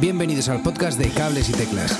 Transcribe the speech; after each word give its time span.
Bienvenidos 0.00 0.48
al 0.48 0.62
podcast 0.62 0.98
de 0.98 1.10
Cables 1.10 1.48
y 1.48 1.52
Teclas. 1.52 1.98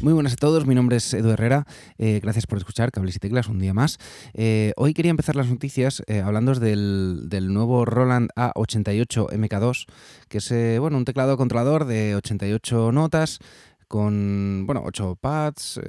Muy 0.00 0.12
buenas 0.12 0.34
a 0.34 0.36
todos, 0.36 0.66
mi 0.66 0.74
nombre 0.74 0.96
es 0.96 1.12
Edu 1.12 1.30
Herrera, 1.30 1.66
eh, 1.98 2.20
gracias 2.22 2.46
por 2.46 2.58
escuchar 2.58 2.90
Cables 2.90 3.16
y 3.16 3.18
Teclas 3.18 3.48
un 3.48 3.58
día 3.58 3.74
más. 3.74 3.98
Eh, 4.34 4.72
hoy 4.76 4.94
quería 4.94 5.10
empezar 5.10 5.36
las 5.36 5.48
noticias 5.48 6.02
eh, 6.06 6.20
hablando 6.20 6.54
del, 6.54 7.28
nuevo 7.52 7.84
Roland 7.84 8.30
A88 8.36 9.30
MK2, 9.30 9.86
que 10.28 10.38
es 10.38 10.80
bueno, 10.80 10.98
un 10.98 11.04
teclado 11.04 11.36
controlador 11.36 11.84
de 11.84 12.14
88 12.16 12.92
notas 12.92 13.38
con 13.88 14.64
bueno, 14.66 14.82
8 14.84 15.16
pads, 15.20 15.80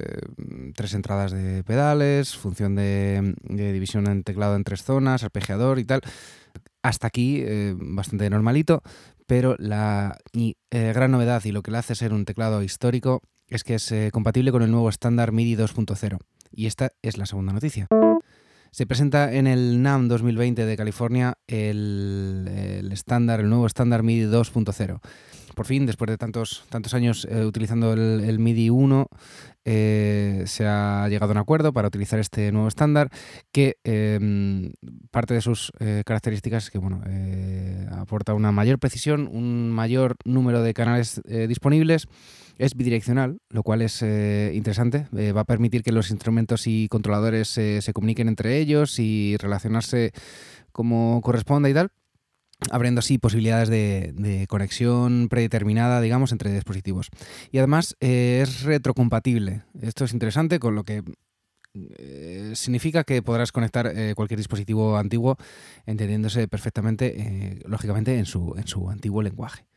tres 0.74 0.94
entradas 0.94 1.32
de 1.32 1.62
pedales, 1.62 2.36
función 2.36 2.74
de, 2.74 3.34
división 3.44 4.06
en 4.08 4.24
teclado 4.24 4.56
en 4.56 4.64
tres 4.64 4.82
zonas, 4.82 5.22
arpegiador 5.22 5.78
y 5.78 5.84
tal. 5.84 6.00
Hasta 6.82 7.06
aquí 7.06 7.44
bastante 7.76 8.28
normalito, 8.30 8.82
pero 9.26 9.54
la 9.58 10.16
gran 10.70 11.10
novedad 11.10 11.44
y 11.44 11.52
lo 11.52 11.62
que 11.62 11.70
le 11.70 11.78
hace 11.78 11.94
ser 11.94 12.12
un 12.12 12.24
teclado 12.24 12.62
histórico 12.62 13.22
es 13.50 13.64
que 13.64 13.74
es 13.74 13.92
eh, 13.92 14.10
compatible 14.12 14.52
con 14.52 14.62
el 14.62 14.70
nuevo 14.70 14.88
estándar 14.88 15.32
MIDI 15.32 15.56
2.0. 15.56 16.18
Y 16.52 16.66
esta 16.66 16.92
es 17.02 17.18
la 17.18 17.26
segunda 17.26 17.52
noticia. 17.52 17.88
Se 18.70 18.86
presenta 18.86 19.32
en 19.32 19.48
el 19.48 19.82
NAM 19.82 20.06
2020 20.06 20.64
de 20.64 20.76
California 20.76 21.34
el, 21.48 22.88
estándar, 22.92 23.40
el, 23.40 23.48
nuevo 23.48 23.66
estándar 23.66 24.04
MIDI 24.04 24.30
2.0. 24.30 25.00
Por 25.54 25.66
fin, 25.66 25.86
después 25.86 26.10
de 26.10 26.16
tantos, 26.16 26.64
tantos 26.68 26.94
años 26.94 27.26
eh, 27.30 27.44
utilizando 27.44 27.92
el, 27.92 28.38
MIDI 28.38 28.70
1, 28.70 29.08
eh, 29.64 30.44
se 30.46 30.66
ha 30.66 31.06
llegado 31.08 31.32
a 31.32 31.34
un 31.34 31.38
acuerdo 31.38 31.72
para 31.72 31.88
utilizar 31.88 32.18
este 32.18 32.50
nuevo 32.52 32.68
estándar 32.68 33.10
que 33.52 33.76
em, 33.84 34.72
parte 35.10 35.34
de 35.34 35.42
sus 35.42 35.72
características 36.04 36.64
es 36.64 36.70
que 36.70 36.78
bueno, 36.78 37.02
aporta 37.90 38.34
una 38.34 38.52
mayor 38.52 38.78
precisión, 38.78 39.28
un 39.30 39.70
mayor 39.70 40.16
número 40.24 40.62
de 40.62 40.72
canales 40.72 41.20
disponibles 41.24 42.08
es 42.60 42.76
bidireccional, 42.76 43.40
lo 43.48 43.62
cual 43.62 43.80
es 43.80 44.02
eh, 44.02 44.52
interesante. 44.54 45.06
Eh, 45.16 45.32
va 45.32 45.40
a 45.42 45.44
permitir 45.44 45.82
que 45.82 45.92
los 45.92 46.10
instrumentos 46.10 46.66
y 46.66 46.88
controladores 46.88 47.48
se 47.48 47.92
comuniquen 47.94 48.28
entre 48.28 48.58
ellos 48.58 48.98
y 48.98 49.36
relacionarse 49.38 50.12
como 50.70 51.22
corresponda 51.22 51.70
y 51.70 51.74
tal, 51.74 51.90
abriendo 52.70 53.00
así 53.00 53.18
posibilidades 53.18 53.68
de, 53.68 54.46
conexión 54.48 55.28
predeterminada, 55.28 56.00
digamos, 56.00 56.32
entre 56.32 56.52
dispositivos. 56.52 57.08
Y 57.50 57.58
además 57.58 57.96
eh, 58.00 58.40
es 58.42 58.62
retrocompatible. 58.62 59.62
Esto 59.80 60.04
es 60.04 60.12
interesante, 60.12 60.58
con 60.58 60.74
lo 60.74 60.84
que 60.84 61.02
significa 62.54 63.04
que 63.04 63.22
podrás 63.22 63.52
conectar 63.52 63.94
cualquier 64.16 64.38
dispositivo 64.38 64.96
antiguo 64.96 65.36
entendiéndose 65.86 66.48
perfectamente, 66.48 67.60
lógicamente, 67.64 68.18
en 68.18 68.26
su, 68.26 68.56
en 68.56 68.66
su 68.66 68.90
antiguo 68.90 69.22
lenguaje. 69.22 69.69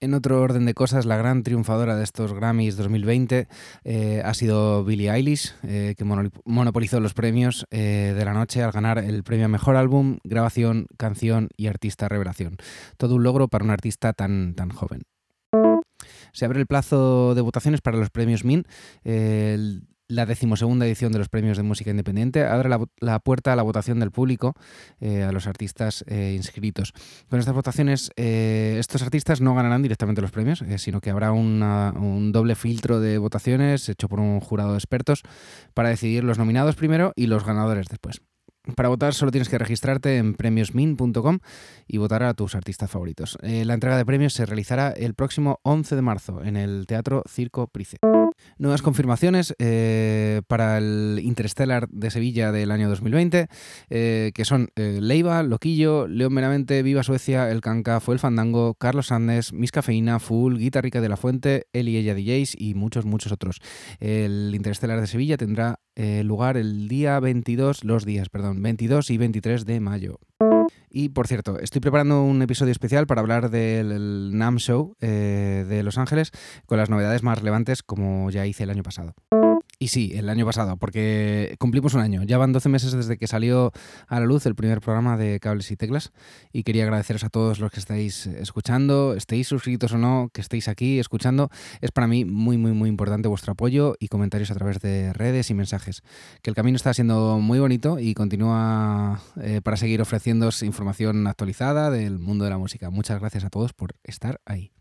En 0.00 0.14
otro 0.14 0.40
orden 0.40 0.64
de 0.64 0.74
cosas, 0.74 1.06
la 1.06 1.16
gran 1.16 1.42
triunfadora 1.42 1.96
de 1.96 2.04
estos 2.04 2.32
Grammys 2.32 2.76
2020 2.76 3.48
eh, 3.82 4.22
ha 4.24 4.32
sido 4.32 4.84
Billie 4.84 5.10
Eilish, 5.10 5.56
eh, 5.64 5.96
que 5.98 6.04
monopolizó 6.04 7.00
los 7.00 7.14
premios 7.14 7.66
eh, 7.72 8.14
de 8.16 8.24
la 8.24 8.32
noche 8.32 8.62
al 8.62 8.70
ganar 8.70 8.98
el 8.98 9.24
premio 9.24 9.46
a 9.46 9.48
Mejor 9.48 9.74
Álbum, 9.74 10.18
Grabación, 10.22 10.86
Canción 10.96 11.48
y 11.56 11.66
Artista 11.66 12.08
Revelación. 12.08 12.58
Todo 12.96 13.16
un 13.16 13.24
logro 13.24 13.48
para 13.48 13.64
un 13.64 13.70
artista 13.70 14.12
tan, 14.12 14.54
tan 14.54 14.70
joven. 14.70 15.02
Se 16.32 16.44
abre 16.44 16.60
el 16.60 16.66
plazo 16.66 17.34
de 17.34 17.40
votaciones 17.40 17.80
para 17.80 17.96
los 17.96 18.10
premios 18.10 18.44
MIN. 18.44 18.66
La 20.08 20.24
decimosegunda 20.24 20.86
edición 20.86 21.12
de 21.12 21.18
los 21.18 21.28
premios 21.28 21.58
de 21.58 21.62
música 21.62 21.90
independiente 21.90 22.44
abre 22.44 22.70
la, 23.00 23.18
puerta 23.20 23.52
a 23.52 23.56
la 23.56 23.62
votación 23.62 24.00
del 24.00 24.10
público, 24.10 24.54
eh, 25.00 25.22
a 25.22 25.32
los 25.32 25.46
artistas 25.46 26.04
eh, 26.08 26.32
inscritos. 26.34 26.92
Con 27.28 27.38
estas 27.38 27.54
votaciones, 27.54 28.10
eh, 28.16 28.76
estos 28.78 29.02
artistas 29.02 29.40
no 29.40 29.54
ganarán 29.54 29.82
directamente 29.82 30.22
los 30.22 30.30
premios, 30.30 30.64
sino 30.78 31.00
que 31.00 31.10
habrá 31.10 31.32
un 31.32 32.32
doble 32.32 32.54
filtro 32.54 33.00
de 33.00 33.18
votaciones 33.18 33.88
hecho 33.88 34.08
por 34.08 34.20
un 34.20 34.40
jurado 34.40 34.72
de 34.72 34.78
expertos 34.78 35.22
para 35.74 35.90
decidir 35.90 36.24
los 36.24 36.38
nominados 36.38 36.74
primero 36.74 37.12
y 37.14 37.26
los 37.26 37.44
ganadores 37.44 37.86
después. 37.88 38.22
Para 38.76 38.88
votar 38.88 39.14
solo 39.14 39.30
tienes 39.30 39.48
que 39.48 39.56
registrarte 39.56 40.18
en 40.18 40.34
premiosmin.com 40.34 41.38
y 41.86 41.96
votar 41.98 42.22
a 42.22 42.34
tus 42.34 42.54
artistas 42.54 42.90
favoritos. 42.90 43.38
la 43.42 43.74
entrega 43.74 43.96
de 43.96 44.04
premios 44.04 44.34
se 44.34 44.46
realizará 44.46 44.90
el 44.90 45.14
próximo 45.14 45.60
11 45.62 45.96
de 45.96 46.02
marzo 46.02 46.42
en 46.42 46.56
el 46.56 46.86
Teatro 46.86 47.22
Circo 47.28 47.66
Price. 47.68 47.96
Nuevas 48.58 48.82
confirmaciones 48.82 49.54
eh, 49.58 50.42
para 50.48 50.78
el 50.78 51.20
Interstellar 51.22 51.88
de 51.90 52.10
Sevilla 52.10 52.50
del 52.50 52.70
año 52.70 52.88
2020, 52.88 53.48
eh, 53.90 54.32
que 54.34 54.44
son 54.44 54.70
eh, 54.76 54.98
Leiva, 55.00 55.42
Loquillo, 55.42 56.08
León 56.08 56.32
Meramente, 56.32 56.82
Viva 56.82 57.02
Suecia, 57.02 57.50
El 57.50 57.60
Canca, 57.60 58.00
Fue 58.00 58.14
el 58.14 58.20
Fandango, 58.20 58.74
Carlos 58.74 59.12
Andes, 59.12 59.52
Miss 59.52 59.72
Cafeína, 59.72 60.18
Full, 60.18 60.58
Guitarrica 60.58 61.00
de 61.00 61.08
la 61.08 61.16
Fuente, 61.16 61.66
Eli 61.72 61.92
y 61.92 61.96
ella 61.98 62.14
DJs 62.14 62.54
y 62.58 62.74
muchos, 62.74 63.04
muchos 63.04 63.32
otros. 63.32 63.60
El 64.00 64.52
Interstellar 64.54 65.00
de 65.00 65.06
Sevilla 65.06 65.36
tendrá 65.36 65.80
lugar 66.22 66.56
el 66.56 66.86
día 66.86 67.18
22, 67.18 67.82
los 67.82 68.04
días, 68.04 68.28
perdón, 68.28 68.62
22 68.62 69.10
y 69.10 69.18
23 69.18 69.64
de 69.64 69.80
mayo. 69.80 70.20
Y 70.90 71.10
por 71.10 71.26
cierto, 71.26 71.58
estoy 71.58 71.80
preparando 71.80 72.22
un 72.22 72.42
episodio 72.42 72.72
especial 72.72 73.06
para 73.06 73.20
hablar 73.20 73.50
del 73.50 74.36
NAM 74.36 74.56
Show 74.56 74.96
eh, 75.00 75.64
de 75.68 75.82
Los 75.82 75.98
Ángeles 75.98 76.32
con 76.66 76.78
las 76.78 76.90
novedades 76.90 77.22
más 77.22 77.38
relevantes 77.38 77.82
como 77.82 78.30
ya 78.30 78.46
hice 78.46 78.64
el 78.64 78.70
año 78.70 78.82
pasado. 78.82 79.14
Y 79.80 79.88
sí, 79.88 80.10
el 80.14 80.28
año 80.28 80.44
pasado, 80.44 80.76
porque 80.76 81.54
cumplimos 81.60 81.94
un 81.94 82.00
año. 82.00 82.24
Ya 82.24 82.36
van 82.36 82.52
12 82.52 82.68
meses 82.68 82.90
desde 82.90 83.16
que 83.16 83.28
salió 83.28 83.70
a 84.08 84.18
la 84.18 84.26
luz 84.26 84.44
el 84.46 84.56
primer 84.56 84.80
programa 84.80 85.16
de 85.16 85.38
Cables 85.38 85.70
y 85.70 85.76
Teclas. 85.76 86.10
Y 86.52 86.64
quería 86.64 86.82
agradeceros 86.82 87.22
a 87.22 87.28
todos 87.28 87.60
los 87.60 87.70
que 87.70 87.78
estáis 87.78 88.26
escuchando, 88.26 89.14
estéis 89.14 89.46
suscritos 89.46 89.92
o 89.92 89.98
no, 89.98 90.30
que 90.32 90.40
estéis 90.40 90.66
aquí 90.66 90.98
escuchando. 90.98 91.48
Es 91.80 91.92
para 91.92 92.08
mí 92.08 92.24
muy, 92.24 92.58
muy, 92.58 92.72
muy 92.72 92.88
importante 92.88 93.28
vuestro 93.28 93.52
apoyo 93.52 93.94
y 94.00 94.08
comentarios 94.08 94.50
a 94.50 94.56
través 94.56 94.80
de 94.80 95.12
redes 95.12 95.48
y 95.50 95.54
mensajes. 95.54 96.02
Que 96.42 96.50
el 96.50 96.56
camino 96.56 96.74
está 96.74 96.92
siendo 96.92 97.38
muy 97.38 97.60
bonito 97.60 98.00
y 98.00 98.14
continúa 98.14 99.22
eh, 99.40 99.60
para 99.62 99.76
seguir 99.76 100.02
ofreciéndoos 100.02 100.64
información 100.64 101.24
actualizada 101.28 101.90
del 101.90 102.18
mundo 102.18 102.42
de 102.42 102.50
la 102.50 102.58
música. 102.58 102.90
Muchas 102.90 103.20
gracias 103.20 103.44
a 103.44 103.50
todos 103.50 103.74
por 103.74 103.94
estar 104.02 104.40
ahí. 104.44 104.72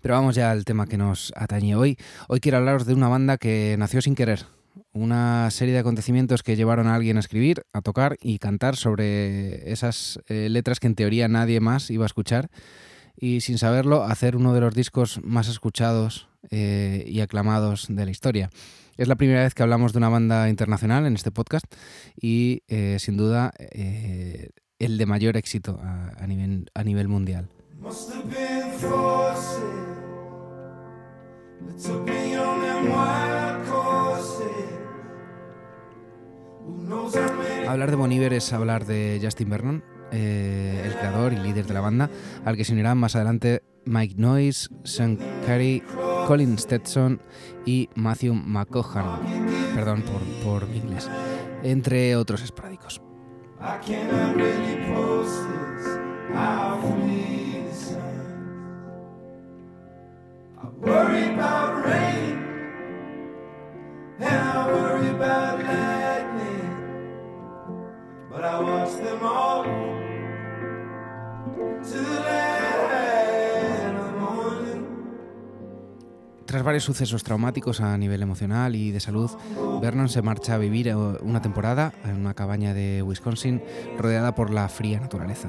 Pero 0.00 0.14
vamos 0.14 0.34
ya 0.34 0.50
al 0.50 0.64
tema 0.64 0.86
que 0.86 0.96
nos 0.96 1.32
atañe 1.36 1.76
hoy. 1.76 1.96
Hoy 2.28 2.40
quiero 2.40 2.58
hablaros 2.58 2.86
de 2.86 2.94
una 2.94 3.08
banda 3.08 3.38
que 3.38 3.76
nació 3.78 4.02
sin 4.02 4.14
querer. 4.14 4.46
Una 4.92 5.50
serie 5.50 5.74
de 5.74 5.80
acontecimientos 5.80 6.42
que 6.42 6.56
llevaron 6.56 6.86
a 6.86 6.94
alguien 6.94 7.16
a 7.16 7.20
escribir, 7.20 7.64
a 7.72 7.80
tocar 7.80 8.16
y 8.20 8.38
cantar 8.38 8.76
sobre 8.76 9.70
esas 9.70 10.20
eh, 10.28 10.48
letras 10.48 10.80
que 10.80 10.86
en 10.86 10.94
teoría 10.94 11.28
nadie 11.28 11.60
más 11.60 11.90
iba 11.90 12.04
a 12.04 12.06
escuchar 12.06 12.50
y 13.16 13.40
sin 13.40 13.58
saberlo 13.58 14.04
hacer 14.04 14.36
uno 14.36 14.52
de 14.52 14.60
los 14.60 14.74
discos 14.74 15.20
más 15.22 15.48
escuchados 15.48 16.28
eh, 16.50 17.04
y 17.06 17.20
aclamados 17.20 17.86
de 17.88 18.04
la 18.04 18.10
historia. 18.10 18.50
Es 18.96 19.08
la 19.08 19.16
primera 19.16 19.42
vez 19.42 19.54
que 19.54 19.62
hablamos 19.62 19.92
de 19.92 19.98
una 19.98 20.08
banda 20.08 20.48
internacional 20.48 21.06
en 21.06 21.14
este 21.14 21.30
podcast 21.30 21.66
y 22.20 22.62
eh, 22.68 22.98
sin 23.00 23.16
duda 23.16 23.52
el 24.78 24.98
de 24.98 25.06
mayor 25.06 25.36
éxito 25.36 25.80
a, 25.82 26.26
nivel, 26.26 26.70
a 26.74 26.84
nivel 26.84 27.08
mundial. 27.08 27.48
Hablar 37.68 37.90
de 37.90 37.96
Bon 37.96 38.12
es 38.12 38.52
hablar 38.52 38.86
de 38.86 39.18
Justin 39.22 39.50
Vernon, 39.50 39.84
eh, 40.12 40.82
el 40.84 40.92
creador 40.94 41.32
y 41.32 41.36
líder 41.36 41.66
de 41.66 41.74
la 41.74 41.80
banda, 41.80 42.08
al 42.44 42.56
que 42.56 42.64
se 42.64 42.72
unirán 42.72 42.98
más 42.98 43.16
adelante 43.16 43.62
Mike 43.84 44.14
Noyes, 44.16 44.70
Sean 44.84 45.18
Carey, 45.46 45.82
Colin 46.26 46.58
Stetson 46.58 47.20
y 47.66 47.88
Matthew 47.94 48.34
McCohan, 48.34 49.20
perdón 49.74 50.02
por, 50.02 50.22
por 50.44 50.68
mi 50.68 50.78
inglés, 50.78 51.10
entre 51.62 52.16
otros 52.16 52.42
esporádicos. 52.42 53.02
Tras 76.44 76.62
varios 76.62 76.84
sucesos 76.84 77.24
traumáticos 77.24 77.80
a 77.80 77.98
nivel 77.98 78.22
emocional 78.22 78.76
y 78.76 78.92
de 78.92 79.00
salud, 79.00 79.30
Vernon 79.80 80.08
se 80.08 80.22
marcha 80.22 80.54
a 80.54 80.58
vivir 80.58 80.86
eh, 80.86 80.94
una 80.94 81.42
temporada 81.42 81.92
en 82.04 82.16
una 82.16 82.34
cabaña 82.34 82.74
de 82.74 83.02
Wisconsin 83.02 83.60
rodeada 83.98 84.34
por 84.34 84.50
la 84.50 84.68
fría 84.68 85.00
naturaleza 85.00 85.48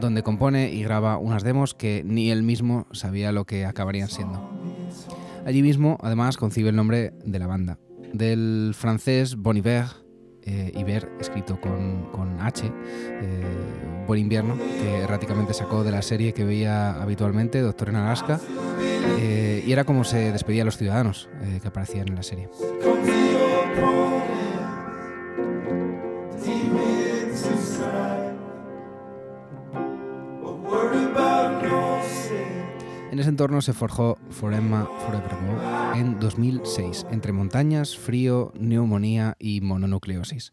donde 0.00 0.22
compone 0.22 0.70
y 0.70 0.82
graba 0.82 1.18
unas 1.18 1.42
demos 1.42 1.74
que 1.74 2.02
ni 2.04 2.30
él 2.30 2.42
mismo 2.42 2.86
sabía 2.92 3.32
lo 3.32 3.44
que 3.44 3.64
acabarían 3.64 4.08
siendo. 4.08 4.50
Allí 5.44 5.62
mismo, 5.62 5.98
además, 6.02 6.36
concibe 6.36 6.70
el 6.70 6.76
nombre 6.76 7.12
de 7.24 7.38
la 7.38 7.46
banda, 7.46 7.78
del 8.12 8.72
francés 8.76 9.36
Bon 9.36 9.56
Iver, 9.56 9.86
eh, 10.42 10.72
escrito 11.20 11.60
con, 11.60 12.06
con 12.12 12.40
H, 12.40 12.72
Buen 14.06 14.20
Invierno, 14.20 14.56
que 14.56 14.98
erráticamente 14.98 15.54
sacó 15.54 15.82
de 15.82 15.90
la 15.90 16.02
serie 16.02 16.32
que 16.32 16.44
veía 16.44 17.00
habitualmente, 17.00 17.60
Doctor 17.60 17.88
en 17.88 17.96
Alaska, 17.96 18.40
y 19.18 19.72
era 19.72 19.84
como 19.84 20.04
se 20.04 20.32
despedía 20.32 20.62
a 20.62 20.64
los 20.64 20.76
ciudadanos 20.76 21.28
que 21.60 21.68
aparecían 21.68 22.08
en 22.08 22.14
la 22.14 22.22
serie. 22.22 22.48
Ese 33.26 33.30
entorno 33.32 33.60
se 33.60 33.72
forjó 33.72 34.18
Forema 34.30 34.88
Forever 35.04 35.32
en 35.96 36.20
2006, 36.20 37.06
entre 37.10 37.32
montañas, 37.32 37.98
frío, 37.98 38.52
neumonía 38.56 39.34
y 39.40 39.62
mononucleosis. 39.62 40.52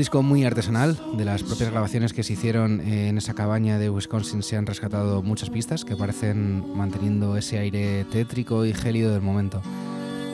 Disco 0.00 0.22
muy 0.22 0.46
artesanal, 0.46 0.98
de 1.12 1.26
las 1.26 1.42
propias 1.42 1.70
grabaciones 1.70 2.14
que 2.14 2.22
se 2.22 2.32
hicieron 2.32 2.80
en 2.80 3.18
esa 3.18 3.34
cabaña 3.34 3.78
de 3.78 3.90
Wisconsin 3.90 4.42
se 4.42 4.56
han 4.56 4.64
rescatado 4.64 5.22
muchas 5.22 5.50
pistas 5.50 5.84
que 5.84 5.94
parecen 5.94 6.74
manteniendo 6.74 7.36
ese 7.36 7.58
aire 7.58 8.06
tétrico 8.10 8.64
y 8.64 8.72
gélido 8.72 9.12
del 9.12 9.20
momento. 9.20 9.60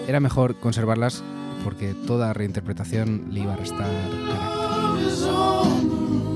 Era 0.07 0.21
mejor 0.21 0.55
conservarlas 0.61 1.25
porque 1.65 1.95
toda 2.07 2.33
reinterpretación 2.33 3.25
le 3.33 3.41
iba 3.41 3.55
a 3.55 3.57
restar 3.57 3.91
carácter. 4.29 6.36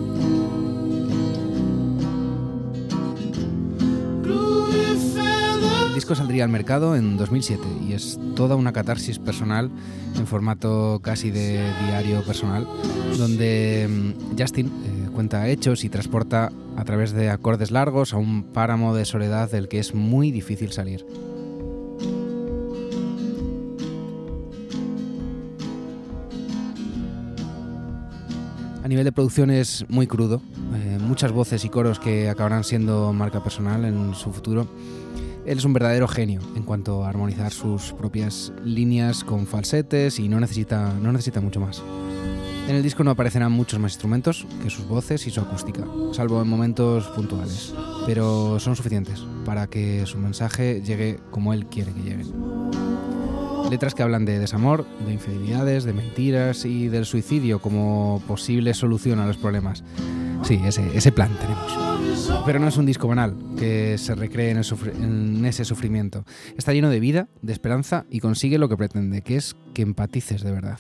Disco 6.01 6.15
saldría 6.15 6.45
al 6.45 6.51
mercado 6.51 6.97
en 6.97 7.19
2007 7.19 7.63
y 7.87 7.93
es 7.93 8.19
toda 8.35 8.57
una 8.57 8.73
catarsis 8.73 9.19
personal 9.19 9.71
en 10.17 10.27
formato 10.27 10.99
casi 11.03 11.31
de 11.31 11.63
diario 11.89 12.23
personal, 12.23 12.67
donde 13.19 13.87
mm, 13.87 14.39
Justin 14.39 14.69
eh, 14.69 15.11
cuenta 15.13 15.47
hechos 15.51 15.85
y 15.85 15.91
transporta 15.91 16.51
a 16.79 16.85
través 16.85 17.13
de 17.13 17.29
acordes 17.29 17.71
largos 17.71 18.15
a 18.15 18.17
un 18.17 18.45
páramo 18.45 18.95
de 18.95 19.05
soledad 19.05 19.51
del 19.51 19.69
que 19.69 19.79
es 19.79 19.95
muy 19.95 20.31
difícil 20.31 20.73
salir. 20.73 21.05
A 28.83 28.89
nivel 28.89 29.05
de 29.05 29.13
producción 29.13 29.51
es 29.51 29.85
muy 29.91 30.07
crudo, 30.07 30.41
eh, 30.77 30.99
muchas 30.99 31.31
voces 31.31 31.63
y 31.67 31.69
coros 31.69 32.01
que 32.01 32.31
acabarán 32.31 32.65
siendo 32.65 33.13
marca 33.13 33.43
personal 33.43 33.85
en 33.85 34.15
su 34.15 34.33
futuro 34.33 34.67
él 35.47 35.59
es 35.59 35.65
un 35.65 35.73
verdadero 35.73 36.09
genio 36.09 36.41
en 36.57 36.63
cuanto 36.63 37.05
a 37.05 37.09
armonizar 37.09 37.53
sus 37.53 37.93
propias 37.93 38.53
líneas 38.65 39.25
con 39.25 39.47
falsetes 39.47 40.19
y 40.19 40.29
no 40.29 40.41
necesita, 40.41 40.93
no 41.01 41.13
necesita 41.13 41.41
mucho 41.41 41.61
más. 41.61 41.83
En 42.69 42.77
el 42.77 42.83
disco 42.83 43.03
no 43.03 43.11
aparecerán 43.11 43.51
muchos 43.51 43.81
más 43.81 43.93
instrumentos 43.93 44.47
que 44.63 44.71
sus 44.71 44.87
voces 44.87 45.27
y 45.27 45.31
su 45.31 45.41
acústica, 45.41 45.85
salvo 46.13 46.41
en 46.41 46.49
momentos 46.49 47.09
puntuales, 47.09 47.75
pero 48.07 48.61
son 48.61 48.77
suficientes 48.77 49.25
para 49.45 49.67
que 49.67 50.07
su 50.07 50.19
mensaje 50.19 50.81
llegue 50.83 51.19
como 51.31 51.53
él 51.53 51.67
quiere 51.67 51.93
que 51.93 52.03
llegue. 52.03 52.25
Letras 53.71 53.95
que 53.95 54.03
hablan 54.03 54.25
de 54.25 54.39
desamor, 54.39 54.85
de 55.05 55.13
infidelidades, 55.13 55.85
de 55.85 55.93
mentiras 55.93 56.65
y 56.65 56.89
del 56.89 57.07
suicidio 57.07 57.61
como 57.61 58.23
posible 58.29 58.75
solución 58.75 59.19
a 59.21 59.27
los 59.27 59.37
problemas. 59.37 59.83
Sí, 60.43 60.61
ese, 60.65 60.97
ese 60.97 61.13
plan 61.13 61.31
tenemos. 61.41 61.90
Pero 62.47 62.59
no 62.59 62.69
es 62.69 62.77
un 62.77 62.87
disco 62.87 63.09
banal 63.09 63.37
que 63.59 63.99
se 63.99 64.15
recree 64.15 64.51
en, 64.51 65.45
ese 65.45 65.65
sufrimiento. 65.65 66.25
Está 66.57 66.73
lleno 66.73 66.91
de 66.91 67.01
vida, 67.01 67.29
de 67.43 67.53
esperanza 67.53 68.07
y 68.11 68.21
consigue 68.21 68.59
lo 68.59 68.69
que 68.69 68.77
pretende, 68.77 69.23
que 69.23 69.37
es 69.37 69.57
que 69.75 69.83
empatices 69.83 70.43
de 70.43 70.53
verdad. 70.53 70.79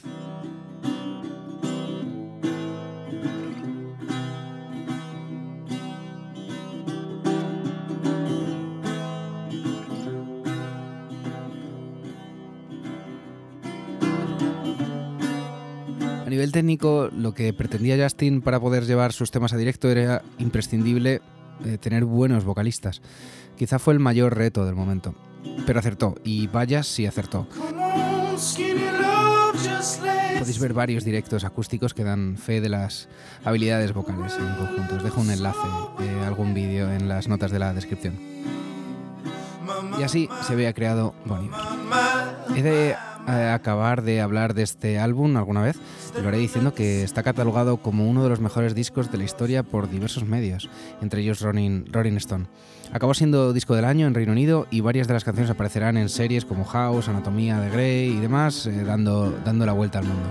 A 16.30 16.38
nivel 16.38 16.52
técnico, 16.52 17.10
lo 17.12 17.34
que 17.34 17.52
pretendía 17.52 18.00
Justin 18.00 18.40
para 18.40 18.60
poder 18.60 18.86
llevar 18.86 19.12
sus 19.12 19.32
temas 19.32 19.52
a 19.52 19.56
directo 19.56 19.90
era 19.90 20.22
imprescindible 20.38 21.22
eh, 21.64 21.76
tener 21.76 22.04
buenos 22.04 22.44
vocalistas. 22.44 23.02
Quizá 23.58 23.80
fue 23.80 23.94
el 23.94 23.98
mayor 23.98 24.36
reto 24.36 24.64
del 24.64 24.76
momento. 24.76 25.12
Pero 25.66 25.80
acertó, 25.80 26.14
y 26.22 26.46
vaya 26.46 26.84
si 26.84 27.04
acertó. 27.04 27.48
Podéis 30.38 30.60
ver 30.60 30.72
varios 30.72 31.04
directos 31.04 31.42
acústicos 31.42 31.94
que 31.94 32.04
dan 32.04 32.36
fe 32.36 32.60
de 32.60 32.68
las 32.68 33.08
habilidades 33.44 33.92
vocales 33.92 34.36
en 34.38 34.54
conjunto. 34.54 34.98
Os 34.98 35.02
dejo 35.02 35.22
un 35.22 35.32
enlace 35.32 35.58
de 35.98 36.26
algún 36.26 36.54
vídeo 36.54 36.92
en 36.92 37.08
las 37.08 37.26
notas 37.26 37.50
de 37.50 37.58
la 37.58 37.74
descripción. 37.74 38.20
Y 39.98 40.04
así 40.04 40.28
se 40.46 40.52
había 40.52 40.72
creado 40.74 41.12
Bonnie. 41.24 41.50
He 42.54 42.62
de 42.62 42.94
acabar 43.30 44.02
de 44.02 44.20
hablar 44.20 44.54
de 44.54 44.62
este 44.62 44.98
álbum 44.98 45.36
alguna 45.36 45.62
vez, 45.62 45.76
lo 46.20 46.28
haré 46.28 46.38
diciendo 46.38 46.74
que 46.74 47.02
está 47.02 47.22
catalogado 47.22 47.78
como 47.78 48.08
uno 48.08 48.22
de 48.22 48.28
los 48.28 48.40
mejores 48.40 48.74
discos 48.74 49.10
de 49.10 49.18
la 49.18 49.24
historia 49.24 49.62
por 49.62 49.90
diversos 49.90 50.24
medios, 50.24 50.68
entre 51.00 51.22
ellos 51.22 51.40
Rolling, 51.40 52.16
Stone. 52.16 52.46
Acabó 52.92 53.14
siendo 53.14 53.52
disco 53.52 53.76
del 53.76 53.84
año 53.84 54.06
en 54.06 54.14
Reino 54.14 54.32
Unido 54.32 54.66
y 54.70 54.80
varias 54.80 55.06
de 55.06 55.14
las 55.14 55.24
canciones 55.24 55.50
aparecerán 55.50 55.96
en 55.96 56.08
series 56.08 56.44
como 56.44 56.64
House, 56.64 57.08
Anatomía 57.08 57.60
de 57.60 57.70
Grey 57.70 58.08
y 58.08 58.20
demás, 58.20 58.66
eh, 58.66 58.84
dando, 58.84 59.30
dando 59.44 59.64
la 59.64 59.72
vuelta 59.72 60.00
al 60.00 60.06
mundo. 60.06 60.28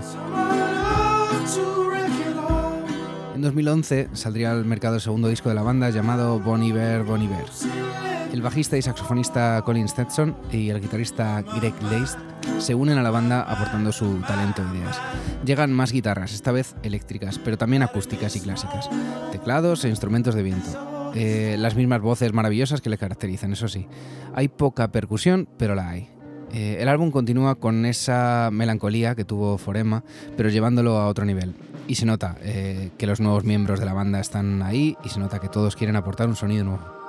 En 3.34 3.42
2011 3.42 4.10
saldría 4.12 4.52
al 4.52 4.66
mercado 4.66 4.96
el 4.96 5.00
segundo 5.00 5.28
disco 5.28 5.48
de 5.48 5.54
la 5.54 5.62
banda 5.62 5.88
llamado 5.88 6.38
Bon 6.38 6.62
Iver, 6.62 7.04
Bon 7.04 7.22
Iver. 7.22 8.09
El 8.32 8.42
bajista 8.42 8.76
y 8.76 8.82
saxofonista 8.82 9.60
Colin 9.64 9.88
Stetson 9.88 10.36
y 10.52 10.70
el 10.70 10.80
guitarrista 10.80 11.42
Greg 11.42 11.74
Leist 11.90 12.16
se 12.58 12.76
unen 12.76 12.96
a 12.96 13.02
la 13.02 13.10
banda 13.10 13.42
aportando 13.42 13.90
su 13.90 14.20
talento 14.20 14.62
e 14.62 14.76
ideas. 14.76 15.00
Llegan 15.44 15.72
más 15.72 15.90
guitarras, 15.90 16.32
esta 16.32 16.52
vez 16.52 16.76
eléctricas, 16.84 17.38
pero 17.38 17.58
también 17.58 17.82
acústicas 17.82 18.36
y 18.36 18.40
clásicas, 18.40 18.88
teclados 19.32 19.84
e 19.84 19.88
instrumentos 19.88 20.36
de 20.36 20.44
viento. 20.44 21.12
Eh, 21.14 21.56
las 21.58 21.74
mismas 21.74 22.00
voces 22.00 22.32
maravillosas 22.32 22.80
que 22.80 22.88
le 22.90 22.98
caracterizan, 22.98 23.52
eso 23.52 23.66
sí. 23.66 23.88
Hay 24.32 24.46
poca 24.46 24.92
percusión, 24.92 25.48
pero 25.56 25.74
la 25.74 25.88
hay. 25.88 26.08
Eh, 26.52 26.78
el 26.80 26.88
álbum 26.88 27.10
continúa 27.10 27.56
con 27.56 27.84
esa 27.84 28.50
melancolía 28.52 29.16
que 29.16 29.24
tuvo 29.24 29.58
Forema, 29.58 30.04
pero 30.36 30.50
llevándolo 30.50 30.98
a 30.98 31.08
otro 31.08 31.24
nivel. 31.24 31.54
Y 31.88 31.96
se 31.96 32.06
nota 32.06 32.36
eh, 32.42 32.90
que 32.96 33.08
los 33.08 33.20
nuevos 33.20 33.42
miembros 33.42 33.80
de 33.80 33.86
la 33.86 33.92
banda 33.92 34.20
están 34.20 34.62
ahí 34.62 34.96
y 35.02 35.08
se 35.08 35.18
nota 35.18 35.40
que 35.40 35.48
todos 35.48 35.74
quieren 35.74 35.96
aportar 35.96 36.28
un 36.28 36.36
sonido 36.36 36.64
nuevo. 36.64 36.99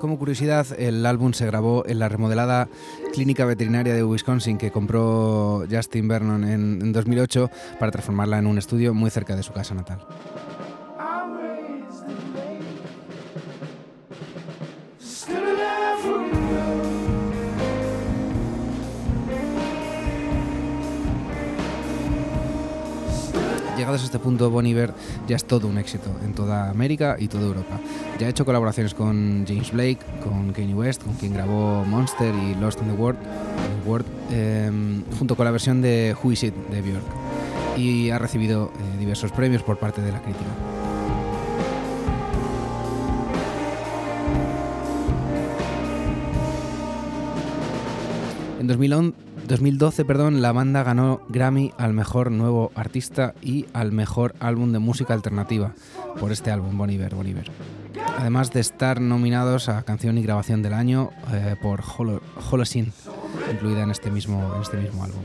Como 0.00 0.18
curiosidad, 0.18 0.66
el 0.78 1.04
álbum 1.06 1.32
se 1.32 1.46
grabó 1.46 1.84
en 1.86 1.98
la 1.98 2.08
remodelada 2.08 2.68
clínica 3.12 3.44
veterinaria 3.44 3.94
de 3.94 4.04
Wisconsin 4.04 4.58
que 4.58 4.70
compró 4.70 5.64
Justin 5.70 6.06
Vernon 6.06 6.44
en 6.44 6.92
2008 6.92 7.50
para 7.80 7.92
transformarla 7.92 8.38
en 8.38 8.46
un 8.46 8.58
estudio 8.58 8.94
muy 8.94 9.10
cerca 9.10 9.34
de 9.34 9.42
su 9.42 9.52
casa 9.52 9.74
natal. 9.74 10.06
Llegados 23.76 24.00
a 24.02 24.04
este 24.06 24.18
punto, 24.18 24.50
Bon 24.50 24.66
Iver 24.66 24.94
ya 25.28 25.36
es 25.36 25.44
todo 25.44 25.68
un 25.68 25.76
éxito 25.76 26.08
en 26.24 26.32
toda 26.32 26.70
América 26.70 27.16
y 27.18 27.28
toda 27.28 27.44
Europa. 27.44 27.78
Ya 28.18 28.26
ha 28.26 28.30
hecho 28.30 28.46
colaboraciones 28.46 28.94
con 28.94 29.44
James 29.46 29.70
Blake, 29.70 29.98
con 30.24 30.52
Kanye 30.54 30.74
West, 30.74 31.02
con 31.02 31.12
quien 31.14 31.34
grabó 31.34 31.84
Monster 31.84 32.34
y 32.34 32.54
Lost 32.54 32.80
in 32.80 32.88
the 32.88 32.94
World, 32.94 34.06
em, 34.30 35.02
junto 35.18 35.36
con 35.36 35.44
la 35.44 35.50
versión 35.50 35.82
de 35.82 36.16
Who 36.22 36.32
Is 36.32 36.44
It 36.44 36.54
de 36.70 36.80
Björk. 36.80 37.04
y 37.76 38.08
ha 38.08 38.18
recibido 38.18 38.72
eh, 38.74 38.98
diversos 38.98 39.32
premios 39.32 39.62
por 39.62 39.76
parte 39.76 40.00
de 40.00 40.10
la 40.10 40.22
crítica. 40.22 40.46
En 48.58 48.66
2012 49.46 50.04
perdón, 50.04 50.42
la 50.42 50.52
banda 50.52 50.82
ganó 50.82 51.20
Grammy 51.28 51.72
al 51.78 51.92
mejor 51.92 52.30
nuevo 52.30 52.72
artista 52.74 53.34
y 53.42 53.66
al 53.72 53.92
mejor 53.92 54.34
álbum 54.40 54.72
de 54.72 54.78
música 54.78 55.14
alternativa 55.14 55.72
por 56.18 56.32
este 56.32 56.50
álbum, 56.50 56.76
Boniver, 56.76 57.14
Boniver. 57.14 57.50
Además 58.18 58.52
de 58.52 58.60
estar 58.60 59.00
nominados 59.00 59.68
a 59.68 59.82
canción 59.82 60.18
y 60.18 60.22
grabación 60.22 60.62
del 60.62 60.72
año 60.72 61.10
eh, 61.32 61.56
por 61.62 61.82
Holocene, 62.50 62.92
incluida 63.52 63.82
en 63.82 63.90
este 63.90 64.10
mismo, 64.10 64.52
en 64.54 64.62
este 64.62 64.78
mismo 64.78 65.04
álbum. 65.04 65.22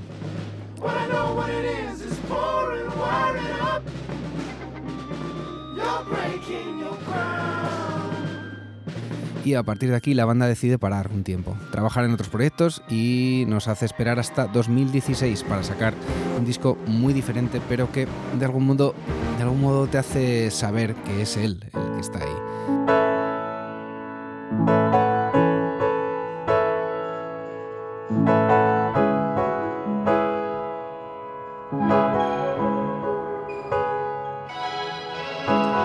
Y 9.44 9.56
a 9.56 9.64
partir 9.64 9.90
de 9.90 9.96
aquí 9.96 10.14
la 10.14 10.26
banda 10.26 10.48
decide 10.48 10.78
parar 10.78 11.10
un 11.14 11.24
tiempo, 11.24 11.56
trabajar 11.72 12.06
en 12.06 12.14
otros 12.14 12.30
proyectos 12.30 12.82
y 12.90 13.46
nos 13.48 13.68
hace 13.68 13.86
esperar 13.86 14.20
hasta 14.20 14.48
2016 14.48 15.44
para 15.44 15.64
sacar 15.64 15.94
un 16.38 16.46
disco 16.46 16.78
muy 16.88 17.14
diferente, 17.14 17.62
pero 17.68 17.92
que 17.92 18.08
de 18.38 18.46
algún 18.46 18.66
modo, 18.66 18.94
de 19.38 19.44
algún 19.44 19.62
modo 19.62 19.88
te 19.88 19.98
hace 19.98 20.52
saber 20.52 20.96
que 20.96 21.22
es 21.22 21.38
él 21.38 21.64
el 21.74 21.96
que 21.96 22.00
está 22.00 22.20
ahí. 22.20 22.28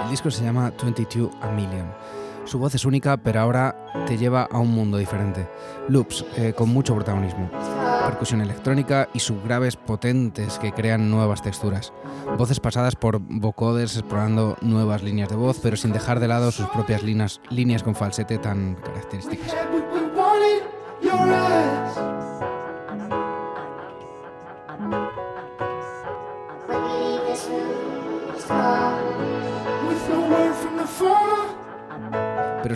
El 0.04 0.10
disco 0.10 0.30
se 0.30 0.44
llama 0.44 0.72
22 0.82 1.30
A 1.42 1.50
Million 1.50 1.86
su 2.46 2.58
voz 2.58 2.74
es 2.74 2.84
única, 2.84 3.16
pero 3.16 3.40
ahora 3.40 3.76
te 4.06 4.16
lleva 4.16 4.48
a 4.50 4.58
un 4.58 4.70
mundo 4.70 4.98
diferente. 4.98 5.48
Loops, 5.88 6.24
eh, 6.36 6.52
con 6.56 6.68
mucho 6.68 6.94
protagonismo. 6.94 7.50
Percusión 8.06 8.40
electrónica 8.40 9.08
y 9.12 9.18
subgraves 9.18 9.76
potentes 9.76 10.58
que 10.58 10.72
crean 10.72 11.10
nuevas 11.10 11.42
texturas. 11.42 11.92
Voces 12.38 12.60
pasadas 12.60 12.94
por 12.94 13.18
vocoders 13.18 13.96
explorando 13.96 14.56
nuevas 14.60 15.02
líneas 15.02 15.28
de 15.28 15.36
voz, 15.36 15.58
pero 15.62 15.76
sin 15.76 15.92
dejar 15.92 16.20
de 16.20 16.28
lado 16.28 16.52
sus 16.52 16.66
propias 16.68 17.02
líneas, 17.02 17.40
líneas 17.50 17.82
con 17.82 17.94
falsete 17.94 18.38
tan 18.38 18.76
características. 18.76 19.54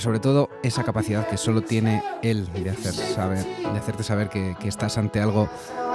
Pero 0.00 0.04
sobre 0.12 0.20
todo 0.20 0.48
esa 0.62 0.82
capacidad 0.82 1.28
que 1.28 1.36
solo 1.36 1.60
tiene 1.60 2.02
él 2.22 2.50
de, 2.52 2.70
hacer 2.70 2.94
saber, 2.94 3.44
de 3.44 3.78
hacerte 3.78 4.02
saber 4.02 4.30
que, 4.30 4.56
que 4.58 4.68
estás 4.68 4.96
ante 4.96 5.20
algo, 5.20 5.46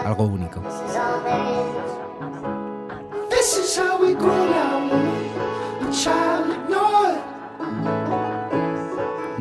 algo 0.06 0.26
único. 0.26 0.62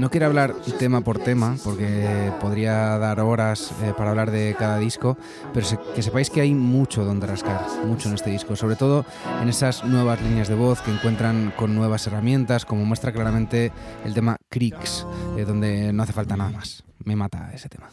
No 0.05 0.11
quiero 0.11 0.27
hablar 0.27 0.55
tema 0.79 1.01
por 1.01 1.19
tema, 1.19 1.57
porque 1.65 2.31
podría 2.41 2.99
dar 2.99 3.21
horas 3.21 3.73
eh, 3.83 3.95
para 3.97 4.11
hablar 4.11 4.31
de 4.31 4.55
cada 4.59 4.77
disco, 4.79 5.17
pero 5.55 5.67
que 5.95 6.03
sepáis 6.03 6.29
que 6.29 6.43
hay 6.43 6.55
mucho 6.55 7.05
donde 7.05 7.27
rascar, 7.27 7.65
mucho 7.87 8.09
en 8.09 8.17
este 8.17 8.29
disco, 8.29 8.55
sobre 8.55 8.77
todo 8.77 9.07
en 9.41 9.49
esas 9.49 9.85
nuevas 9.85 10.21
líneas 10.21 10.49
de 10.49 10.57
voz 10.57 10.83
que 10.83 10.91
encuentran 10.91 11.55
con 11.57 11.75
nuevas 11.75 12.07
herramientas, 12.07 12.67
como 12.67 12.85
muestra 12.85 13.13
claramente 13.13 13.73
el 14.05 14.13
tema 14.13 14.37
Creeks, 14.55 15.05
eh, 15.37 15.45
donde 15.45 15.93
no 15.93 16.05
hace 16.05 16.13
falta 16.13 16.37
nada 16.37 16.51
más. 16.51 16.85
Me 17.05 17.17
mata 17.17 17.51
ese 17.53 17.69
tema. 17.69 17.91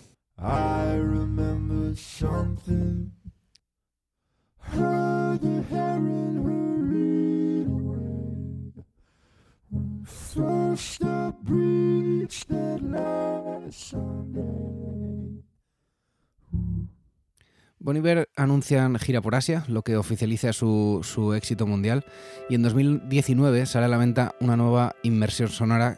Boniver 17.79 18.29
anuncian 18.35 18.99
gira 18.99 19.21
por 19.21 19.33
Asia, 19.33 19.65
lo 19.67 19.81
que 19.81 19.97
oficializa 19.97 20.53
su, 20.53 20.99
su, 21.01 21.33
éxito 21.33 21.65
mundial, 21.65 22.05
y 22.49 22.53
en 22.53 22.61
2019 22.61 23.65
sale 23.65 23.85
a 23.85 23.89
la 23.89 23.97
venta 23.97 24.35
una 24.39 24.55
nueva 24.55 24.95
inmersión 25.01 25.49
sonora 25.49 25.97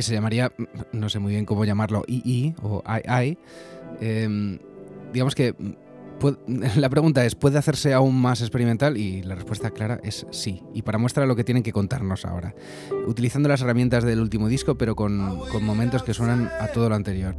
que 0.00 0.04
se 0.04 0.14
llamaría, 0.14 0.50
no 0.92 1.10
sé 1.10 1.18
muy 1.18 1.32
bien 1.32 1.44
cómo 1.44 1.66
llamarlo, 1.66 2.04
II 2.08 2.54
o 2.62 2.82
II. 2.86 3.36
Em, 4.00 4.58
digamos 5.12 5.34
que 5.34 5.54
la 6.76 6.88
pregunta 6.88 7.26
es, 7.26 7.34
¿puede 7.34 7.58
hacerse 7.58 7.92
aún 7.92 8.18
más 8.18 8.40
experimental? 8.40 8.96
Y 8.96 9.22
la 9.22 9.34
respuesta 9.34 9.70
clara 9.72 10.00
es 10.02 10.26
sí. 10.30 10.62
Y 10.72 10.80
para 10.80 10.96
muestra 10.96 11.26
lo 11.26 11.36
que 11.36 11.44
tienen 11.44 11.62
que 11.62 11.72
contarnos 11.72 12.24
ahora. 12.24 12.54
Utilizando 13.06 13.50
las 13.50 13.60
herramientas 13.60 14.02
del 14.02 14.20
último 14.20 14.48
disco, 14.48 14.76
pero 14.76 14.96
con, 14.96 15.38
con 15.52 15.64
momentos 15.64 16.02
que 16.02 16.14
suenan 16.14 16.50
a 16.60 16.68
todo 16.68 16.88
lo 16.88 16.94
anterior. 16.94 17.36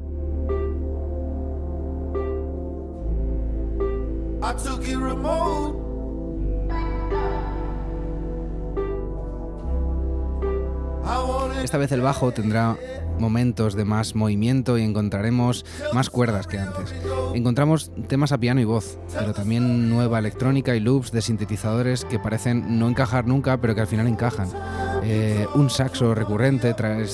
Esta 11.64 11.78
vez 11.78 11.92
el 11.92 12.02
bajo 12.02 12.32
tendrá 12.32 12.76
momentos 13.20 13.76
de 13.76 13.86
más 13.86 14.16
movimiento 14.16 14.78
y 14.78 14.84
encontraremos 14.84 15.64
más 15.94 16.10
cuerdas 16.10 16.48
que 16.48 16.60
antes. 16.60 16.94
Encontramos 17.34 17.92
temas 18.08 18.32
a 18.32 18.40
piano 18.40 18.60
y 18.60 18.66
voz, 18.66 18.98
pero 19.14 19.34
también 19.34 19.90
nueva 19.90 20.20
electrónica 20.20 20.76
y 20.76 20.80
loops 20.80 21.12
de 21.12 21.22
sintetizadores 21.22 22.04
que 22.04 22.20
parecen 22.20 22.80
no 22.80 22.90
encajar 22.90 23.28
nunca, 23.28 23.62
pero 23.62 23.76
que 23.76 23.82
al 23.82 23.88
final 23.88 24.08
encajan. 24.08 24.50
Eh, 25.04 25.48
un 25.54 25.70
saxo 25.70 26.14
recurrente 26.16 26.74
trae, 26.74 27.06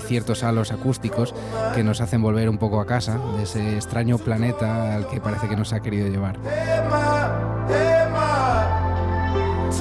ciertos 0.00 0.44
halos 0.44 0.72
acústicos 0.72 1.34
que 1.74 1.82
nos 1.82 2.00
hacen 2.00 2.22
volver 2.22 2.48
un 2.48 2.58
poco 2.58 2.80
a 2.80 2.86
casa 2.86 3.18
de 3.36 3.42
ese 3.42 3.74
extraño 3.74 4.18
planeta 4.18 4.94
al 4.94 5.08
que 5.08 5.20
parece 5.20 5.48
que 5.48 5.56
nos 5.56 5.72
ha 5.72 5.80
querido 5.80 6.08
llevar. 6.08 6.38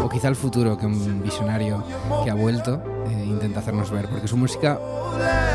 O 0.01 0.09
quizá 0.09 0.27
el 0.27 0.35
futuro 0.35 0.77
que 0.77 0.85
un 0.85 1.23
visionario 1.23 1.83
que 2.23 2.29
ha 2.29 2.35
vuelto 2.35 2.94
eh, 3.09 3.25
intenta 3.25 3.59
hacernos 3.59 3.91
ver, 3.91 4.07
porque 4.07 4.27
su 4.27 4.37
música 4.37 4.79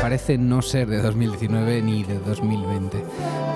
parece 0.01 0.37
no 0.37 0.61
ser 0.61 0.87
de 0.89 1.01
2019 1.01 1.81
ni 1.81 2.03
de 2.03 2.19
2020. 2.19 3.03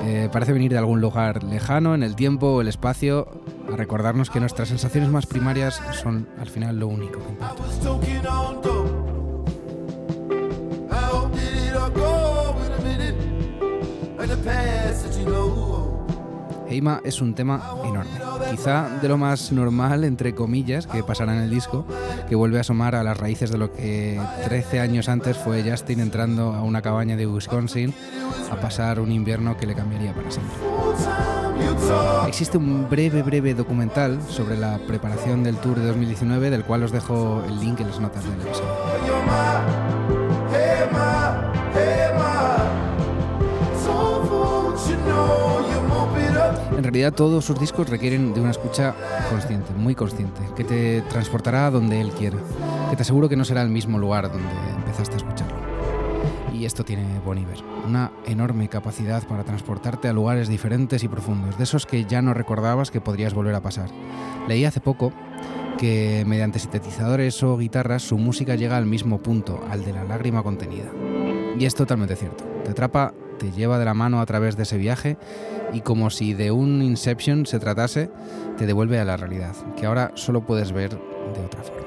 Eh, 0.06 0.30
parece 0.32 0.54
venir 0.54 0.72
de 0.72 0.78
algún 0.78 1.02
lugar 1.02 1.44
lejano 1.44 1.96
en 1.96 2.04
el 2.04 2.16
tiempo 2.16 2.48
o 2.48 2.62
el 2.62 2.68
espacio 2.68 3.28
a 3.72 3.76
recordarnos 3.76 4.30
que 4.30 4.40
nuestras 4.40 4.70
sensaciones 4.70 5.10
más 5.10 5.26
primarias 5.26 5.82
son 5.94 6.28
al 6.40 6.48
final 6.48 6.80
lo 6.80 6.88
único. 6.88 7.20
Es 17.06 17.22
un 17.22 17.34
tema 17.34 17.64
enorme, 17.86 18.20
quizá 18.52 18.90
de 19.02 19.08
lo 19.08 19.18
más 19.18 19.54
normal, 19.54 20.04
entre 20.04 20.36
comillas, 20.36 20.88
que 20.88 21.04
pasará 21.04 21.34
en 21.34 21.44
el 21.44 21.50
disco, 21.50 21.86
que 22.28 22.36
vuelve 22.36 22.58
a 22.58 22.62
asomar 22.62 22.96
a 22.96 23.04
las 23.04 23.18
raíces 23.18 23.50
de 23.50 23.58
lo 23.58 23.72
que 23.72 24.20
13 24.44 24.82
años 24.82 25.08
antes 25.08 25.38
fue 25.38 25.64
Justin 25.64 26.02
entrando 26.02 26.54
a 26.54 26.64
una 26.64 26.82
cabaña 26.82 27.16
de 27.16 27.28
Wisconsin 27.28 27.94
a 28.52 28.58
pasar 28.58 29.00
un 29.00 29.14
invierno 29.14 29.56
que 29.56 29.68
le 29.68 29.74
cambiaría 29.74 30.14
para 30.14 30.30
siempre. 30.30 30.56
Existe 32.28 32.58
un 32.58 32.90
breve, 32.90 33.24
breve 33.24 33.54
documental 33.54 34.20
sobre 34.28 34.58
la 34.58 34.78
preparación 34.80 35.44
del 35.44 35.56
tour 35.56 35.80
de 35.80 35.88
2019, 35.88 36.50
del 36.50 36.66
cual 36.66 36.84
os 36.84 36.92
dejo 36.92 37.42
el 37.48 37.58
link 37.62 37.80
en 37.80 37.88
las 37.88 38.02
notas 38.02 38.24
del 38.26 38.34
episodio. 38.34 39.85
En 46.78 46.84
realidad 46.84 47.14
todos 47.14 47.46
sus 47.46 47.58
discos 47.60 47.90
requieren 47.90 48.34
de 48.34 48.42
una 48.42 48.52
escucha 48.52 48.94
consciente, 49.30 49.72
muy 49.74 49.96
consciente, 49.96 50.42
que 50.58 50.66
te 50.66 51.02
transportará 51.04 51.68
a 51.68 51.72
donde 51.72 52.02
él 52.02 52.12
quiera, 52.12 52.38
que 52.90 52.98
te 52.98 53.02
aseguro 53.02 53.30
que 53.30 53.38
no 53.38 53.46
será 53.46 53.62
el 53.62 53.70
mismo 53.70 53.98
lugar 53.98 54.30
donde 54.30 54.50
empezaste 54.76 55.14
a 55.14 55.18
escucharlo. 55.18 55.56
Y 56.54 56.66
esto 56.66 56.84
tiene 56.84 57.20
Bon 57.26 57.38
Iver, 57.38 57.60
una 57.88 58.12
enorme 58.26 58.68
capacidad 58.68 59.26
para 59.26 59.44
transportarte 59.44 60.10
a 60.10 60.14
lugares 60.14 60.50
diferentes 60.50 61.04
y 61.04 61.08
profundos, 61.08 61.58
de 61.58 61.64
esos 61.64 61.86
que 61.86 62.06
ya 62.06 62.22
no 62.22 62.34
recordabas 62.34 62.92
que 62.92 63.02
podrías 63.02 63.34
volver 63.34 63.56
a 63.56 63.62
pasar. 63.62 63.90
Leí 64.48 64.66
hace 64.66 64.82
poco 64.82 65.14
que 65.78 66.24
mediante 66.28 66.60
sintetizadores 66.60 67.42
o 67.44 67.58
guitarras 67.58 68.04
su 68.04 68.18
música 68.18 68.56
llega 68.56 68.78
al 68.78 68.86
mismo 68.86 69.20
punto, 69.20 69.62
al 69.70 69.84
de 69.86 69.94
la 69.94 70.04
lágrima 70.04 70.44
contenida. 70.44 70.92
Y 71.58 71.66
es 71.66 71.76
totalmente 71.76 72.16
cierto. 72.16 72.44
Te 72.64 72.72
atrapa 72.72 73.14
te 73.40 73.52
lleva 73.52 73.80
de 73.80 73.86
la 73.86 73.94
mano 73.94 74.22
a 74.22 74.26
través 74.26 74.56
de 74.58 74.64
ese 74.64 74.78
viaje 74.78 75.18
y 75.74 75.82
como 75.82 76.10
si 76.10 76.34
de 76.34 76.52
un 76.52 76.82
Inception 76.82 77.46
se 77.46 77.60
tratase, 77.60 78.10
te 78.58 78.66
devuelve 78.66 79.00
a 79.00 79.06
la 79.06 79.18
realidad, 79.18 79.56
que 79.76 79.86
ahora 79.86 80.12
solo 80.16 80.46
puedes 80.46 80.72
ver 80.72 80.92
de 80.92 81.46
otra 81.46 81.64
forma. 81.64 81.86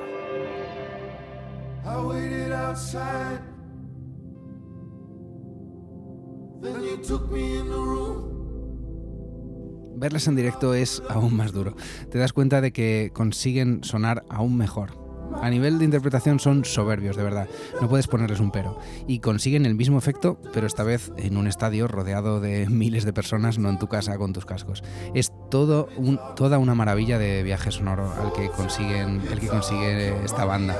Verles 9.97 10.29
en 10.29 10.37
directo 10.37 10.75
es 10.75 11.03
aún 11.09 11.37
más 11.37 11.53
duro. 11.53 11.75
Te 12.11 12.19
das 12.19 12.33
cuenta 12.33 12.61
de 12.61 12.73
que 12.73 13.11
consiguen 13.13 13.83
sonar 13.83 14.25
aún 14.29 14.57
mejor 14.57 15.08
a 15.43 15.51
nivel 15.51 15.79
de 15.79 15.85
interpretación 15.85 16.41
son 16.41 16.65
soberbios, 16.65 17.17
de 17.17 17.23
verdad. 17.23 17.49
No 17.81 17.89
puedes 17.89 18.07
ponerles 18.07 18.41
un 18.41 18.51
pero. 18.51 18.79
Y 19.07 19.21
consiguen 19.21 19.67
el 19.67 19.75
mismo 19.75 19.99
efecto, 19.99 20.41
pero 20.53 20.67
esta 20.67 20.83
vez 20.83 21.13
en 21.17 21.37
un 21.37 21.47
estadio 21.47 21.89
rodeado 21.89 22.41
de 22.41 22.67
miles 22.71 23.05
de 23.05 23.13
personas, 23.13 23.59
no 23.59 23.69
en 23.69 23.79
tu 23.79 23.89
casa 23.89 24.17
con 24.19 24.33
tus 24.33 24.47
cascos. 24.47 24.83
Es 25.15 25.33
todo 25.51 25.89
toda 26.37 26.59
una 26.59 26.75
maravilla 26.75 27.19
de 27.19 27.43
viaje 27.43 27.71
sonoro 27.71 28.13
al 28.21 28.33
que 28.33 28.51
consiguen, 28.51 29.23
el 29.31 29.41
que 29.41 29.49
consigue 29.49 30.25
esta 30.25 30.45
banda. 30.45 30.77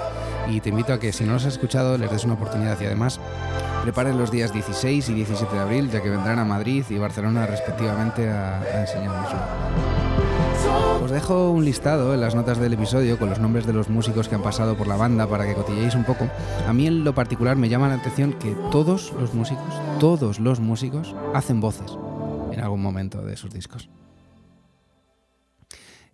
Y 0.49 0.61
te 0.61 0.71
invito 0.71 0.93
a 0.93 1.01
que 1.01 1.13
si 1.13 1.25
no 1.25 1.35
los 1.35 1.45
has 1.45 1.55
escuchado 1.55 1.99
les 1.99 2.11
des 2.11 2.25
una 2.25 2.35
oportunidad 2.35 2.81
y 2.81 2.87
además 2.87 3.21
preparen 3.83 4.19
los 4.19 4.31
días 4.31 4.53
16 4.53 5.09
y 5.09 5.15
17 5.15 5.55
de 5.55 5.61
abril, 5.61 5.91
ya 5.91 6.03
que 6.03 6.09
vendrán 6.09 6.39
a 6.39 6.45
Madrid 6.45 6.85
y 6.89 6.99
Barcelona 6.99 7.47
respectivamente 7.47 8.29
a, 8.29 8.61
a 8.61 8.81
enseñarnoslo. 8.81 9.98
Os 11.03 11.11
dejo 11.11 11.51
un 11.51 11.65
listado 11.65 12.13
en 12.15 12.21
las 12.21 12.35
notas 12.35 12.59
del 12.59 12.73
episodio 12.73 13.19
con 13.19 13.31
los 13.31 13.39
nombres 13.39 13.67
de 13.67 13.73
los 13.73 13.89
músicos 13.89 14.29
que 14.29 14.35
han 14.35 14.43
pasado 14.43 14.77
por 14.77 14.87
la 14.87 14.97
banda 14.97 15.27
para 15.27 15.47
que 15.47 15.55
cotilléis 15.55 15.95
un 15.95 16.05
poco. 16.05 16.29
A 16.67 16.73
mí 16.73 16.87
en 16.87 17.05
lo 17.05 17.15
particular 17.15 17.57
me 17.57 17.69
llama 17.69 17.89
la 17.89 17.95
atención 17.95 18.35
que 18.35 18.57
todos 18.71 19.13
los 19.19 19.35
músicos, 19.35 19.75
todos 20.01 20.39
los 20.39 20.61
músicos 20.61 21.15
hacen 21.35 21.61
voces 21.61 21.97
en 22.53 22.61
algún 22.61 22.83
momento 22.83 23.23
de 23.23 23.37
sus 23.37 23.53
discos. 23.53 23.89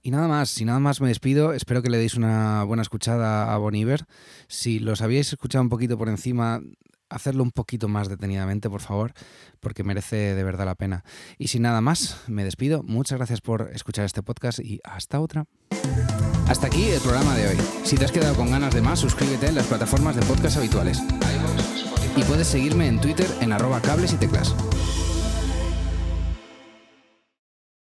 Y 0.03 0.11
nada 0.11 0.29
más, 0.29 0.51
si 0.51 0.67
nada 0.67 0.81
más 0.81 1.01
me 1.01 1.09
despido, 1.09 1.55
espero 1.55 1.83
que 1.83 1.89
le 1.89 1.97
deis 1.97 2.15
una 2.15 2.63
buena 2.65 2.83
escuchada 2.83 3.55
a 3.55 3.57
Boniver. 3.57 4.05
Si 4.49 4.79
los 4.79 5.01
habíais 5.01 5.33
escuchado 5.33 5.63
un 5.63 5.71
poquito 5.71 5.97
por 5.97 6.11
encima, 6.11 6.61
hacerlo 7.09 7.43
un 7.43 7.51
poquito 7.51 7.89
más 7.89 8.09
detenidamente, 8.09 8.69
por 8.71 8.81
favor, 8.81 9.13
porque 9.61 9.85
merece 9.85 10.35
de 10.35 10.45
verdad 10.45 10.67
la 10.67 10.75
pena. 10.75 11.05
Y 11.39 11.49
sin 11.49 11.63
nada 11.63 11.81
más, 11.81 12.21
me 12.27 12.45
despido. 12.45 12.83
Muchas 12.83 13.19
gracias 13.19 13.41
por 13.41 13.71
escuchar 13.73 14.05
este 14.05 14.23
podcast 14.23 14.61
y 14.61 14.81
hasta 14.85 15.21
otra. 15.21 15.47
Hasta 16.49 16.67
aquí 16.67 16.85
el 16.85 17.01
programa 17.01 17.35
de 17.35 17.49
hoy. 17.49 17.57
Si 17.85 17.97
te 17.97 18.05
has 18.05 18.13
quedado 18.13 18.35
con 18.35 18.51
ganas 18.51 18.75
de 18.75 18.83
más, 18.83 19.01
suscríbete 19.01 19.49
en 19.49 19.55
las 19.55 19.67
plataformas 19.67 20.17
de 20.17 20.23
podcast 20.23 20.57
habituales. 20.59 21.01
Y 22.17 22.23
puedes 22.25 22.47
seguirme 22.47 22.87
en 22.87 23.01
Twitter 23.01 23.27
en 23.41 23.53
arroba 23.53 23.81
cables 23.81 24.13
y 24.13 24.17
teclas. 24.17 24.55